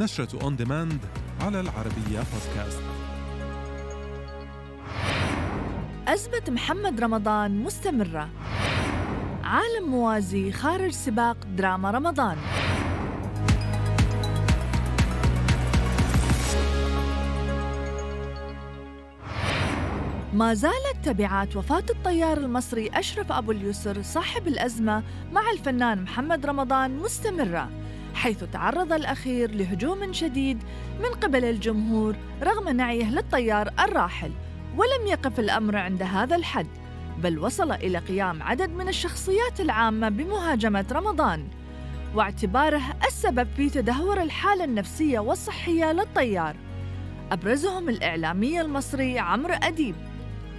نشرة 0.00 0.42
on 0.42 0.56
demand 0.56 1.00
على 1.40 1.60
العربية 1.60 2.18
بودكاست 2.18 2.82
أزمة 6.08 6.42
محمد 6.48 7.00
رمضان 7.00 7.62
مستمرة. 7.62 8.28
عالم 9.44 9.90
موازي 9.90 10.52
خارج 10.52 10.90
سباق 10.90 11.36
دراما 11.56 11.90
رمضان. 11.90 12.36
ما 20.32 20.54
زالت 20.54 20.96
تبعات 21.02 21.56
وفاة 21.56 21.84
الطيار 21.90 22.38
المصري 22.38 22.90
أشرف 22.94 23.32
أبو 23.32 23.52
اليسر 23.52 24.02
صاحب 24.02 24.48
الأزمة 24.48 25.02
مع 25.32 25.50
الفنان 25.50 26.02
محمد 26.02 26.46
رمضان 26.46 26.96
مستمرة. 26.96 27.70
حيث 28.14 28.44
تعرض 28.44 28.92
الأخير 28.92 29.50
لهجوم 29.50 30.12
شديد 30.12 30.62
من 31.00 31.20
قبل 31.20 31.44
الجمهور 31.44 32.16
رغم 32.42 32.68
نعيه 32.68 33.10
للطيار 33.10 33.70
الراحل 33.80 34.32
ولم 34.76 35.06
يقف 35.06 35.40
الأمر 35.40 35.76
عند 35.76 36.02
هذا 36.02 36.36
الحد 36.36 36.66
بل 37.18 37.38
وصل 37.38 37.72
إلى 37.72 37.98
قيام 37.98 38.42
عدد 38.42 38.70
من 38.70 38.88
الشخصيات 38.88 39.60
العامة 39.60 40.08
بمهاجمة 40.08 40.84
رمضان 40.92 41.48
واعتباره 42.14 42.82
السبب 43.06 43.48
في 43.56 43.70
تدهور 43.70 44.22
الحالة 44.22 44.64
النفسية 44.64 45.18
والصحية 45.18 45.92
للطيار. 45.92 46.56
أبرزهم 47.32 47.88
الإعلامي 47.88 48.60
المصري 48.60 49.18
عمرو 49.18 49.54
أديب 49.54 49.94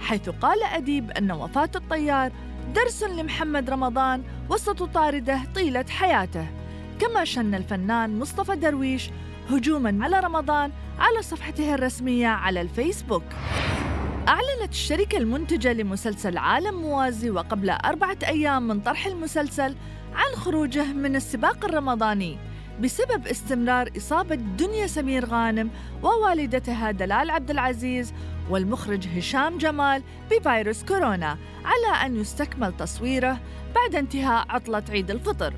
حيث 0.00 0.28
قال 0.28 0.62
أديب 0.62 1.10
أن 1.10 1.32
وفاة 1.32 1.70
الطيار 1.74 2.32
درس 2.74 3.02
لمحمد 3.02 3.70
رمضان 3.70 4.22
وستطارده 4.50 5.40
طيلة 5.54 5.84
حياته. 5.88 6.46
كما 7.00 7.24
شن 7.24 7.54
الفنان 7.54 8.18
مصطفى 8.18 8.56
درويش 8.56 9.10
هجوما 9.50 10.04
على 10.04 10.20
رمضان 10.20 10.72
على 10.98 11.22
صفحته 11.22 11.74
الرسمية 11.74 12.26
على 12.26 12.60
الفيسبوك. 12.60 13.22
أعلنت 14.28 14.70
الشركة 14.70 15.18
المنتجة 15.18 15.72
لمسلسل 15.72 16.38
عالم 16.38 16.80
موازي 16.80 17.30
وقبل 17.30 17.70
أربعة 17.70 18.16
أيام 18.26 18.68
من 18.68 18.80
طرح 18.80 19.06
المسلسل 19.06 19.76
عن 20.14 20.36
خروجه 20.36 20.92
من 20.92 21.16
السباق 21.16 21.64
الرمضاني 21.64 22.38
بسبب 22.80 23.26
استمرار 23.26 23.90
إصابة 23.96 24.34
دنيا 24.34 24.86
سمير 24.86 25.24
غانم 25.24 25.70
ووالدتها 26.02 26.90
دلال 26.90 27.30
عبد 27.30 27.50
العزيز 27.50 28.12
والمخرج 28.50 29.08
هشام 29.18 29.58
جمال 29.58 30.02
بفيروس 30.30 30.84
كورونا 30.84 31.38
على 31.64 32.06
أن 32.06 32.16
يستكمل 32.16 32.76
تصويره 32.76 33.40
بعد 33.74 33.94
انتهاء 33.94 34.46
عطلة 34.48 34.82
عيد 34.90 35.10
الفطر. 35.10 35.54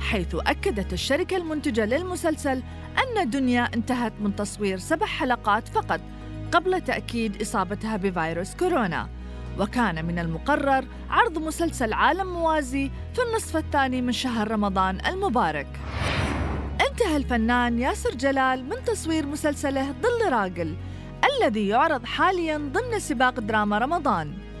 حيث 0.00 0.34
أكدت 0.34 0.92
الشركة 0.92 1.36
المنتجة 1.36 1.84
للمسلسل 1.84 2.62
أن 2.98 3.30
دنيا 3.30 3.70
انتهت 3.74 4.12
من 4.20 4.36
تصوير 4.36 4.78
سبع 4.78 5.06
حلقات 5.06 5.68
فقط 5.68 6.00
قبل 6.52 6.80
تأكيد 6.80 7.42
إصابتها 7.42 7.96
بفيروس 7.96 8.54
كورونا. 8.54 9.08
وكان 9.58 10.04
من 10.04 10.18
المقرر 10.18 10.84
عرض 11.10 11.38
مسلسل 11.38 11.92
عالم 11.92 12.26
موازي 12.26 12.90
في 13.14 13.20
النصف 13.22 13.56
الثاني 13.56 14.02
من 14.02 14.12
شهر 14.12 14.50
رمضان 14.50 15.06
المبارك. 15.06 15.66
انتهى 16.90 17.16
الفنان 17.16 17.78
ياسر 17.78 18.14
جلال 18.14 18.64
من 18.64 18.84
تصوير 18.86 19.26
مسلسله 19.26 19.94
ظل 20.02 20.32
راجل 20.32 20.76
الذي 21.24 21.68
يعرض 21.68 22.04
حاليا 22.04 22.58
ضمن 22.58 22.98
سباق 22.98 23.40
دراما 23.40 23.78
رمضان. 23.78 24.51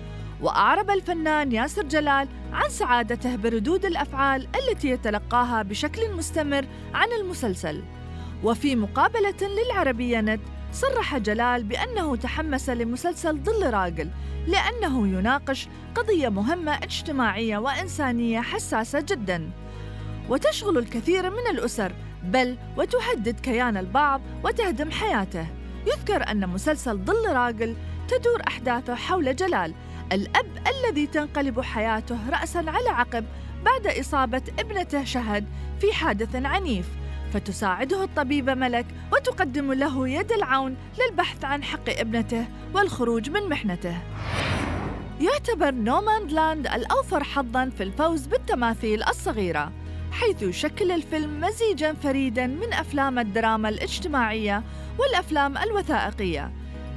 وأعرب 0.42 0.90
الفنان 0.90 1.52
ياسر 1.52 1.82
جلال 1.82 2.28
عن 2.52 2.70
سعادته 2.70 3.36
بردود 3.36 3.84
الأفعال 3.84 4.48
التي 4.56 4.88
يتلقاها 4.88 5.62
بشكل 5.62 6.14
مستمر 6.16 6.66
عن 6.94 7.08
المسلسل. 7.20 7.82
وفي 8.44 8.76
مقابلة 8.76 9.34
للعربية 9.42 10.20
نت 10.20 10.40
صرح 10.72 11.18
جلال 11.18 11.64
بأنه 11.64 12.16
تحمس 12.16 12.70
لمسلسل 12.70 13.38
ظل 13.38 13.70
راجل 13.70 14.10
لأنه 14.46 15.08
يناقش 15.08 15.68
قضية 15.94 16.28
مهمة 16.28 16.74
اجتماعية 16.74 17.58
وإنسانية 17.58 18.40
حساسة 18.40 19.00
جدا. 19.00 19.50
وتشغل 20.28 20.78
الكثير 20.78 21.30
من 21.30 21.46
الأسر 21.50 21.92
بل 22.24 22.58
وتهدد 22.76 23.40
كيان 23.40 23.76
البعض 23.76 24.20
وتهدم 24.44 24.90
حياته. 24.90 25.46
يذكر 25.86 26.30
أن 26.30 26.48
مسلسل 26.48 26.98
ظل 26.98 27.32
راجل 27.32 27.76
تدور 28.08 28.42
أحداثه 28.48 28.94
حول 28.94 29.36
جلال 29.36 29.74
الأب 30.12 30.46
الذي 30.66 31.06
تنقلب 31.06 31.60
حياته 31.60 32.30
رأسا 32.30 32.58
على 32.58 32.88
عقب 32.88 33.24
بعد 33.64 33.86
إصابة 33.86 34.42
ابنته 34.58 35.04
شهد 35.04 35.44
في 35.80 35.92
حادث 35.92 36.36
عنيف. 36.36 36.88
فتساعده 37.32 38.04
الطبيبة 38.04 38.54
ملك 38.54 38.86
وتقدم 39.12 39.72
له 39.72 40.08
يد 40.08 40.32
العون 40.32 40.76
للبحث 40.98 41.44
عن 41.44 41.64
حق 41.64 41.90
ابنته 41.90 42.46
والخروج 42.74 43.30
من 43.30 43.48
محنته. 43.48 43.96
يعتبر 45.20 45.70
Nomadland 45.70 46.66
الأوفر 46.66 47.24
حظاً 47.24 47.70
في 47.76 47.82
الفوز 47.82 48.26
بالتماثيل 48.26 49.02
الصغيرة 49.02 49.72
حيث 50.12 50.42
يشكل 50.42 50.90
الفيلم 50.90 51.40
مزيجاً 51.40 51.92
فريداً 51.92 52.46
من 52.46 52.72
أفلام 52.72 53.18
الدراما 53.18 53.68
الاجتماعية 53.68 54.62
والأفلام 54.98 55.58
الوثائقية. 55.58 56.52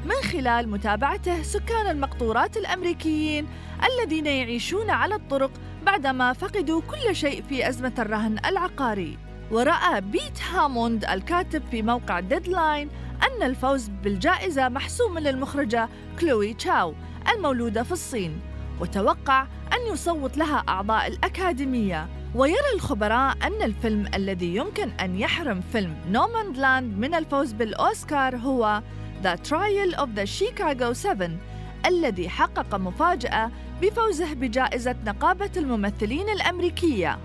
من 0.06 0.30
خلال 0.32 0.70
متابعته 0.70 1.42
سكان 1.42 1.88
المقطورات 1.88 2.58
الأمريكيين 2.58 3.48
الذين 3.84 4.26
يعيشون 4.26 4.90
على 4.90 5.16
الطرق 5.16 5.52
بعدما 5.86 6.34
فقدوا 6.34 6.82
كل 6.82 7.16
شيء 7.16 7.44
في 7.50 7.70
أزمة 7.70 7.94
الرهن 8.00 8.40
العقاري. 8.46 9.18
ورأى 9.52 10.02
بيت 10.02 10.42
هاموند 10.52 11.06
الكاتب 11.06 11.64
في 11.72 11.82
موقع 11.82 12.20
ديدلاين 12.20 12.90
أن 13.24 13.44
الفوز 13.44 13.88
بالجائزة 14.04 14.70
محسوم 14.70 15.20
للمخرجة 15.20 15.90
كلوي 16.20 16.54
تشاو 16.54 16.94
المولودة 17.36 17.84
في 17.84 17.92
الصين 17.92 18.40
وتوقع 18.82 19.42
أن 19.74 19.94
يصوت 19.94 20.38
لها 20.38 20.64
أعضاء 20.70 21.08
الأكاديمية. 21.08 22.08
ويرى 22.36 22.74
الخبراء 22.76 23.38
أن 23.44 23.62
الفيلم 23.62 24.06
الذي 24.14 24.56
يمكن 24.56 24.90
أن 24.90 25.20
يحرم 25.20 25.62
فيلم 25.72 25.96
Nomadland 26.12 26.98
من 26.98 27.16
الفوز 27.16 27.54
بالأوسكار 27.54 28.36
هو 28.38 28.82
The 29.26 29.38
Trial 29.38 29.96
of 29.96 30.14
the 30.14 30.26
Chicago 30.28 30.94
7 30.94 31.40
الذي 31.86 32.30
حقق 32.30 32.76
مفاجأة 32.76 33.52
بفوزه 33.82 34.34
بجائزة 34.34 34.96
نقابة 35.06 35.50
الممثلين 35.58 36.30
الأمريكية. 36.30 37.20